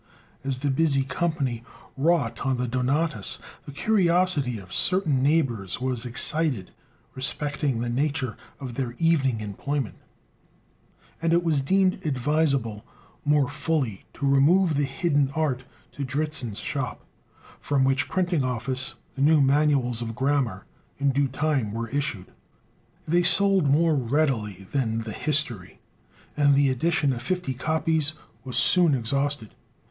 As 0.43 0.61
the 0.61 0.71
busy 0.71 1.03
company 1.03 1.63
wrought 1.95 2.43
on 2.43 2.57
the 2.57 2.67
"Donatus," 2.67 3.37
the 3.67 3.71
curiosity 3.71 4.57
of 4.57 4.73
certain 4.73 5.21
neighbors 5.21 5.79
was 5.79 6.07
excited 6.07 6.71
respecting 7.13 7.79
the 7.81 7.87
nature 7.87 8.35
of 8.59 8.73
their 8.73 8.95
evening 8.97 9.41
employment, 9.41 9.97
and 11.21 11.33
it 11.33 11.43
was 11.43 11.61
deemed 11.61 12.03
advisable 12.03 12.83
more 13.23 13.47
fully 13.47 14.05
to 14.13 14.27
remove 14.27 14.73
the 14.73 14.85
hidden 14.85 15.29
art 15.35 15.65
to 15.91 16.03
Dritzhn's 16.03 16.57
shop, 16.61 17.05
from 17.59 17.83
which 17.83 18.09
printing 18.09 18.43
office 18.43 18.95
the 19.13 19.21
new 19.21 19.39
manuals 19.39 20.01
of 20.01 20.15
grammar 20.15 20.65
in 20.97 21.11
due 21.11 21.27
time 21.27 21.73
were 21.73 21.89
issued. 21.89 22.31
They 23.07 23.21
sold 23.21 23.69
more 23.69 23.95
readily 23.95 24.65
than 24.71 25.01
the 25.01 25.11
"History," 25.13 25.79
and 26.35 26.55
the 26.55 26.69
edition 26.71 27.13
of 27.13 27.21
fifty 27.21 27.53
copies 27.53 28.13
was 28.43 28.57
soon 28.57 28.95
exhausted. 28.95 29.53